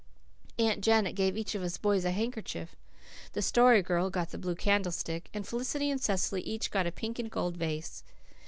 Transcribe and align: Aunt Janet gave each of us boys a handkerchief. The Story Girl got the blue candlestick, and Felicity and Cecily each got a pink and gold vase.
Aunt 0.57 0.83
Janet 0.83 1.13
gave 1.15 1.37
each 1.37 1.53
of 1.53 1.61
us 1.61 1.77
boys 1.77 2.05
a 2.05 2.09
handkerchief. 2.09 2.75
The 3.33 3.41
Story 3.43 3.83
Girl 3.83 4.09
got 4.09 4.31
the 4.31 4.39
blue 4.39 4.55
candlestick, 4.55 5.29
and 5.31 5.47
Felicity 5.47 5.91
and 5.91 6.01
Cecily 6.01 6.41
each 6.41 6.71
got 6.71 6.87
a 6.87 6.91
pink 6.91 7.19
and 7.19 7.29
gold 7.29 7.55
vase. 7.55 8.03